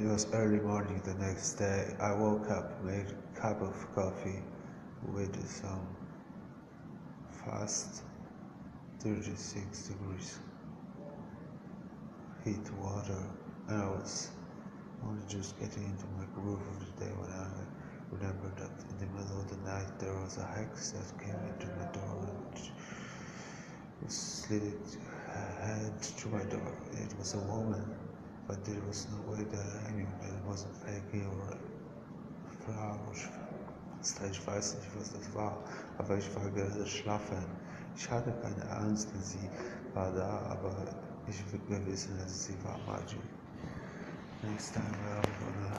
It 0.00 0.06
was 0.06 0.26
early 0.32 0.60
morning 0.60 1.02
the 1.04 1.12
next 1.22 1.56
day. 1.56 1.94
I 2.00 2.12
woke 2.14 2.50
up, 2.50 2.82
made 2.82 3.04
a 3.04 3.38
cup 3.38 3.60
of 3.60 3.76
coffee 3.94 4.42
with 5.12 5.36
some 5.46 5.86
fast 7.44 8.02
36 9.00 9.88
degrees 9.88 10.38
heat 12.44 12.72
water, 12.78 13.22
and 13.68 13.82
I 13.82 13.88
was 13.88 14.30
only 15.04 15.22
just 15.28 15.60
getting 15.60 15.84
into 15.84 16.06
my 16.16 16.24
groove 16.34 16.60
of 16.60 16.96
the 16.96 17.04
day 17.04 17.12
when 17.12 17.30
I 17.30 17.48
remembered 18.10 18.56
that 18.56 18.72
in 18.90 18.98
the 19.00 19.06
middle 19.14 19.38
of 19.38 19.50
the 19.50 19.58
night 19.68 19.98
there 19.98 20.14
was 20.14 20.38
a 20.38 20.46
hex 20.46 20.92
that 20.92 21.18
came 21.22 21.36
into 21.52 21.66
my 21.76 21.92
door 21.92 22.26
and 24.00 24.10
slid 24.10 24.62
her 25.26 25.56
head 25.62 26.00
through 26.00 26.32
my 26.32 26.44
door. 26.44 26.72
It 26.92 27.14
was 27.18 27.34
a 27.34 27.38
woman, 27.40 27.84
but 28.50 28.64
there 28.64 28.82
was 28.88 29.06
no 29.12 29.36
that 29.36 29.46
it 29.94 30.44
wasn't 30.44 30.74
Peggy 30.84 31.22
or 31.24 31.56
Frau. 32.66 32.98
Ich 34.28 34.44
weiß 34.44 34.74
nicht, 34.74 34.96
was 34.96 35.12
das 35.12 35.34
war, 35.36 35.56
aber 35.98 36.16
ich 36.16 36.34
war 36.34 36.50
gerade 36.50 36.84
schlafen. 36.84 37.44
Ich 37.96 38.10
hatte 38.10 38.32
keine 38.42 38.68
Angst, 38.72 39.08
sie 39.22 39.48
war 39.94 40.10
da, 40.12 40.50
aber 40.50 40.74
ich 41.28 41.44
will 41.52 41.86
wissen, 41.86 42.18
dass 42.18 42.46
sie 42.46 42.56
war 42.64 42.76
Margie. 42.88 43.22
Next 44.42 44.74
time 44.74 44.96
I'm 45.06 45.22
gonna 45.38 45.76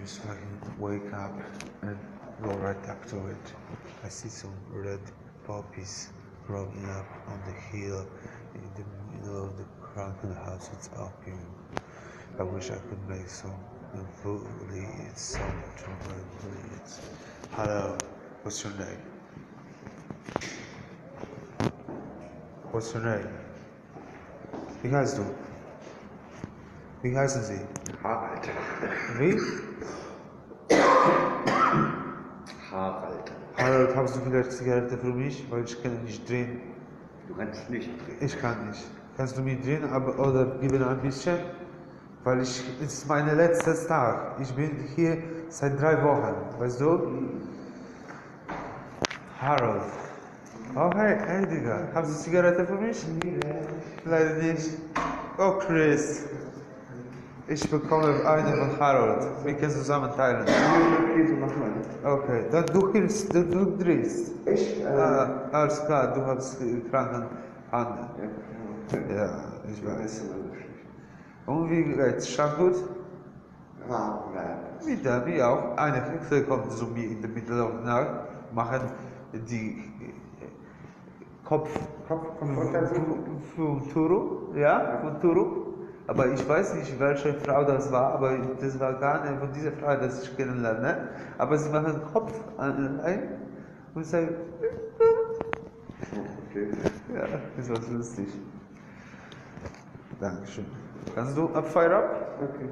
just 0.00 0.20
fucking 0.20 0.60
wake 0.78 1.12
up 1.12 1.34
and 1.82 1.98
go 2.40 2.50
right 2.50 2.88
up 2.88 3.04
to 3.08 3.16
it. 3.26 3.54
I 4.04 4.08
see 4.08 4.28
some 4.28 4.54
red 4.70 5.00
poppies 5.44 6.12
growing 6.46 6.84
up 6.90 7.06
on 7.26 7.40
the 7.46 7.76
hill 7.76 8.06
in 8.54 8.70
the 8.76 8.84
middle 9.94 10.10
of 10.10 10.28
the 10.28 10.34
house. 10.34 10.70
It's 10.72 10.88
opium. 10.96 11.38
I 12.38 12.42
wish 12.42 12.70
I 12.70 12.76
could 12.76 13.08
make 13.08 13.28
some 13.28 13.54
fully 14.22 14.88
it's 15.10 15.22
so 15.22 15.38
much 15.38 15.84
it's 16.82 17.00
Hello, 17.50 17.98
what's 18.42 18.64
your 18.64 18.72
name? 18.72 19.02
What's 22.70 22.94
your 22.94 23.02
name? 23.02 23.28
Wie 24.82 24.90
heißt 24.90 25.18
du? 25.18 25.24
Wie 27.02 27.16
heißen 27.16 27.42
Sie? 27.42 27.60
Harald. 28.02 28.48
Wie? 29.18 29.36
Harald. 32.70 33.32
Harold, 33.56 33.94
haben 33.94 34.08
Sie 34.08 34.20
vielleicht 34.20 34.52
Zigarette 34.52 34.96
für 34.96 35.12
mich? 35.12 35.44
Weil 35.50 35.64
ich 35.64 35.80
kann 35.82 36.02
nicht 36.04 36.28
drehen. 36.28 36.60
Du 37.28 37.34
kannst 37.34 37.68
nicht 37.68 37.88
drehen. 38.06 38.18
Ich 38.20 38.40
kann 38.40 38.68
nicht. 38.68 38.84
Kannst 39.16 39.36
du 39.36 39.42
mir 39.42 39.56
drehen 39.60 39.84
aber, 39.92 40.18
oder 40.18 40.46
geben 40.60 40.82
ein 40.82 40.98
bisschen? 41.00 41.38
Weil 42.24 42.42
ich, 42.42 42.64
es 42.84 42.94
ist 42.94 43.08
mein 43.08 43.36
letzter 43.36 43.74
Tag. 43.86 44.36
Ich 44.40 44.52
bin 44.54 44.70
hier 44.94 45.18
seit 45.48 45.80
drei 45.80 46.02
Wochen. 46.02 46.34
Weißt 46.58 46.80
du? 46.80 47.00
Harold. 49.40 49.82
Oh, 50.74 50.90
hey, 50.94 51.18
hey, 51.26 51.46
Digga. 51.46 51.88
Haben 51.94 52.06
Sie 52.06 52.22
Zigarette 52.22 52.64
für 52.64 52.74
mich? 52.76 53.04
Leider 54.04 54.34
nicht. 54.34 54.70
Oh, 55.36 55.52
Chris. 55.58 56.24
Ich 57.48 57.68
bekomme 57.68 58.14
eine 58.24 58.56
von 58.56 58.80
Harold. 58.80 59.26
Wir 59.44 59.54
können 59.54 59.72
zusammen 59.72 60.10
teilen. 60.16 60.46
Okay, 62.04 62.44
dann 62.50 62.66
du 62.66 62.92
hilfst, 62.92 63.34
du, 63.34 63.42
du 63.44 63.76
drehst. 63.76 64.32
Echt? 64.46 64.80
Äh, 64.80 64.86
Ah, 64.86 65.42
alles 65.52 65.84
klar, 65.84 66.14
du 66.14 66.24
hast 66.24 66.58
kranken 66.90 67.26
Hand. 67.72 68.10
ja, 68.92 69.14
ja. 69.14 69.30
Ich 69.66 69.84
weiß. 69.84 70.24
Und 71.46 71.70
wie 71.70 71.84
geht's? 71.84 72.28
Schlaf 72.28 72.56
gut? 72.58 72.76
Warm 73.88 74.32
bleiben. 74.32 75.26
Wie 75.26 75.42
auch. 75.42 75.76
Eine 75.76 76.02
Hexe 76.02 76.44
kommt 76.44 76.70
zu 76.72 76.86
mir 76.86 77.04
in 77.04 77.20
der 77.20 77.30
Mitte 77.30 77.54
der 77.54 77.68
Nacht, 77.84 78.10
machen 78.52 78.80
die 79.32 79.78
äh, 80.00 80.46
Kopf, 81.44 81.70
Kopf, 82.06 82.38
Kopf 82.38 82.50
von 83.56 83.88
Turu, 83.92 84.54
ja, 84.54 84.98
von 85.00 85.20
Turu. 85.20 85.72
Aber 86.06 86.26
ich 86.26 86.46
weiß 86.48 86.74
nicht, 86.74 86.98
welche 86.98 87.34
Frau 87.34 87.64
das 87.64 87.90
war, 87.90 88.14
aber 88.14 88.36
das 88.60 88.78
war 88.78 88.94
gar 88.94 89.24
nicht 89.24 89.38
von 89.38 89.52
dieser 89.52 89.72
Frau, 89.72 89.96
das 89.96 90.24
ich 90.24 90.36
kennenlerne. 90.36 91.08
Aber 91.38 91.56
sie 91.56 91.70
machen 91.70 92.00
Kopf 92.12 92.32
an 92.58 93.00
ein 93.00 93.22
und 93.94 94.04
sagen, 94.04 94.28
Okay. 96.12 96.68
ja, 97.14 97.26
das 97.56 97.68
war 97.70 97.80
lustig. 97.90 98.28
Dankeschön. 100.20 100.66
Kannst 101.14 101.36
du 101.36 101.48
up 101.54 101.66
fire 101.66 101.96
up? 101.96 102.38
Okay. 102.42 102.68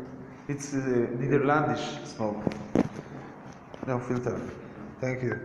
It's 0.48 0.72
uh, 0.72 0.78
Niederländisch 1.18 2.00
smoke. 2.04 2.40
No 3.86 3.98
filter. 3.98 4.36
Thank 5.00 5.22
you. 5.22 5.36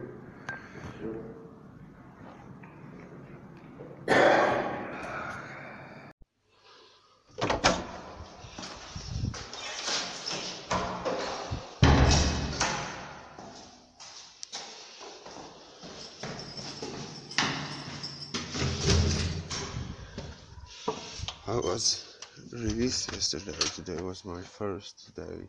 I 21.47 21.57
was 21.57 22.17
released 22.51 23.11
yesterday. 23.13 23.51
Today 23.75 24.01
was 24.01 24.25
my 24.25 24.41
first 24.41 25.16
day 25.16 25.47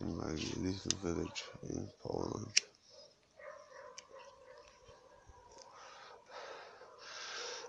in 0.00 0.16
my 0.16 0.30
little 0.30 0.98
village 1.02 1.42
in 1.64 1.88
Poland. 2.00 2.52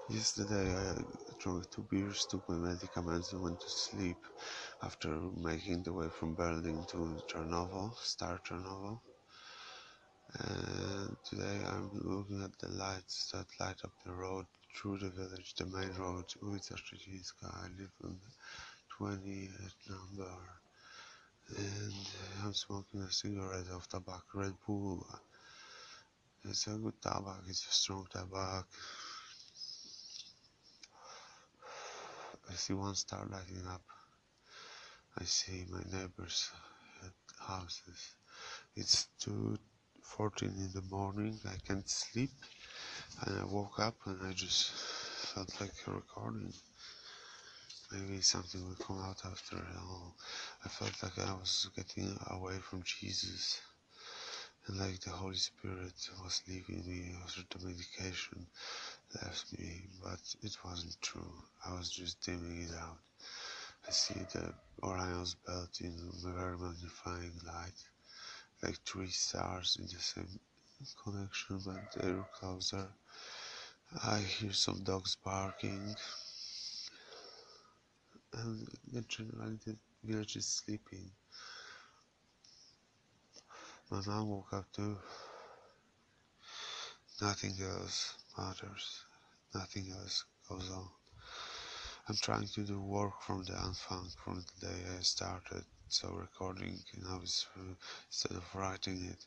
Yesterday 0.07 0.75
I 0.75 0.93
drank 1.39 1.67
two 1.71 1.87
beers, 1.89 2.27
took 2.27 2.47
my 2.47 2.55
medicaments 2.55 3.33
and 3.33 3.41
went 3.41 3.59
to 3.61 3.69
sleep 3.69 4.19
after 4.83 5.09
making 5.35 5.81
the 5.81 5.93
way 5.93 6.09
from 6.09 6.35
Berlin 6.35 6.85
to 6.89 7.17
Chernobyl, 7.27 7.95
Star 7.97 8.39
Chernobyl. 8.47 8.99
And 10.37 11.15
today 11.23 11.61
I'm 11.65 11.89
looking 11.93 12.43
at 12.43 12.57
the 12.59 12.67
lights 12.75 13.31
that 13.31 13.45
light 13.59 13.79
up 13.85 13.93
the 14.05 14.11
road 14.11 14.45
through 14.75 14.97
the 14.97 15.09
village, 15.09 15.53
the 15.55 15.65
main 15.65 15.93
road, 15.97 16.25
Ulica 16.41 16.75
Szczecińska. 16.75 17.47
I 17.47 17.67
live 17.79 17.91
on 18.03 18.19
the 18.19 19.05
20th 19.05 19.89
number. 19.89 20.31
And 21.57 21.93
I'm 22.43 22.53
smoking 22.53 23.01
a 23.01 23.11
cigarette 23.11 23.69
of 23.71 23.87
tobacco, 23.87 24.23
Red 24.33 24.55
Bull. 24.67 25.07
It's 26.43 26.67
a 26.67 26.71
good 26.71 27.01
tobacco, 27.01 27.41
it's 27.47 27.65
a 27.67 27.71
strong 27.71 28.07
tobacco. 28.11 28.65
I 32.49 32.53
see 32.55 32.73
one 32.73 32.95
star 32.95 33.25
lighting 33.31 33.65
up. 33.67 33.83
I 35.17 35.23
see 35.23 35.65
my 35.69 35.81
neighbors' 35.97 36.51
houses. 37.39 38.15
It's 38.75 39.07
2.14 40.17 40.41
in 40.43 40.71
the 40.73 40.81
morning. 40.89 41.39
I 41.45 41.55
can't 41.67 41.89
sleep. 41.89 42.31
And 43.21 43.39
I 43.39 43.45
woke 43.45 43.79
up 43.79 43.95
and 44.05 44.19
I 44.25 44.33
just 44.33 44.71
felt 45.33 45.59
like 45.59 45.73
a 45.87 45.91
recording. 45.91 46.53
Maybe 47.91 48.21
something 48.21 48.67
will 48.67 48.85
come 48.85 49.01
out 49.01 49.21
after 49.25 49.57
all. 49.77 50.15
I 50.63 50.69
felt 50.69 51.01
like 51.03 51.27
I 51.27 51.33
was 51.33 51.69
getting 51.75 52.17
away 52.29 52.57
from 52.59 52.83
Jesus. 52.83 53.61
And 54.67 54.79
like 54.79 54.99
the 54.99 55.11
Holy 55.11 55.35
Spirit 55.35 55.93
was 56.23 56.41
leaving 56.47 56.83
me 56.87 57.15
after 57.23 57.41
the 57.49 57.65
medication 57.65 58.47
left 59.21 59.57
me, 59.59 59.83
but 60.03 60.19
it 60.41 60.57
wasn't 60.63 61.01
true. 61.01 61.33
I 61.65 61.73
was 61.73 61.89
just 61.89 62.21
dimming 62.21 62.63
it 62.63 62.75
out. 62.75 62.97
I 63.87 63.91
see 63.91 64.19
the 64.33 64.53
Orion's 64.81 65.35
belt 65.45 65.79
in 65.81 65.95
very 66.23 66.57
magnifying 66.57 67.33
light, 67.45 67.79
like 68.63 68.77
three 68.85 69.09
stars 69.09 69.77
in 69.79 69.85
the 69.85 69.99
same 69.99 70.39
connection, 71.03 71.59
but 71.65 72.01
they're 72.01 72.25
closer. 72.33 72.87
I 74.03 74.19
hear 74.19 74.51
some 74.53 74.83
dogs 74.83 75.15
barking, 75.23 75.95
and 78.33 78.67
generally 79.07 79.57
the 79.65 79.77
village 80.03 80.35
is 80.35 80.45
sleeping. 80.45 81.11
My 83.91 84.01
mom 84.05 84.29
woke 84.29 84.53
up 84.53 84.71
too. 84.71 84.97
Nothing 87.21 87.55
else 87.61 88.17
matters. 88.37 89.05
Nothing 89.53 89.91
else 89.91 90.25
goes 90.49 90.69
on. 90.71 90.89
I'm 92.09 92.15
trying 92.15 92.47
to 92.47 92.61
do 92.61 92.81
work 92.81 93.21
from 93.21 93.43
the 93.43 93.53
Anfang 93.53 94.13
from 94.23 94.43
the 94.59 94.67
day 94.67 94.83
I 94.97 95.01
started. 95.01 95.63
So 95.87 96.09
recording, 96.09 96.79
is, 97.23 97.45
uh, 97.57 97.75
instead 98.07 98.37
of 98.37 98.55
writing 98.55 99.05
it, 99.05 99.25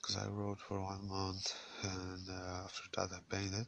because 0.00 0.16
I 0.16 0.28
wrote 0.28 0.58
for 0.60 0.80
one 0.80 1.06
month, 1.08 1.54
and 1.82 2.28
uh, 2.30 2.64
after 2.64 2.82
that 2.96 3.10
I 3.12 3.36
painted 3.36 3.66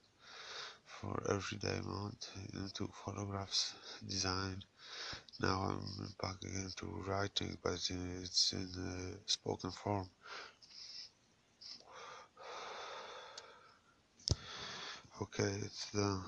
for 0.84 1.22
everyday 1.28 1.80
month. 1.84 2.30
Know, 2.54 2.68
took 2.74 2.94
photographs, 2.94 3.74
designed. 4.08 4.64
now 5.40 5.62
I'm 5.70 6.14
back 6.22 6.36
again 6.42 6.70
to 6.76 6.86
writing, 7.06 7.58
but 7.62 7.74
it's 7.90 8.52
in 8.52 8.68
uh, 8.78 9.18
spoken 9.26 9.70
form. 9.72 10.08
Okay, 15.20 15.52
it's 15.64 15.90
done. 15.92 16.22